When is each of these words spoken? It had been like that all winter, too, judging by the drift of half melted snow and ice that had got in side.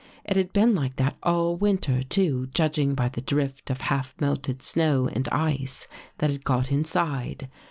It 0.23 0.35
had 0.35 0.51
been 0.51 0.73
like 0.73 0.95
that 0.95 1.15
all 1.21 1.55
winter, 1.57 2.01
too, 2.01 2.47
judging 2.55 2.95
by 2.95 3.07
the 3.09 3.21
drift 3.21 3.69
of 3.69 3.81
half 3.81 4.15
melted 4.19 4.63
snow 4.63 5.07
and 5.07 5.29
ice 5.31 5.85
that 6.17 6.31
had 6.31 6.43
got 6.43 6.71
in 6.71 6.83
side. 6.83 7.47